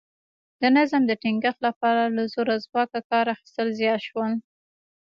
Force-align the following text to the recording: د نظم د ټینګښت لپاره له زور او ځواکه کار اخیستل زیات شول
د 0.61 0.63
نظم 0.75 1.01
د 1.07 1.11
ټینګښت 1.21 1.59
لپاره 1.67 2.03
له 2.15 2.23
زور 2.33 2.47
او 2.55 2.59
ځواکه 2.65 2.99
کار 3.09 3.25
اخیستل 3.35 3.67
زیات 3.79 4.01
شول 4.07 4.31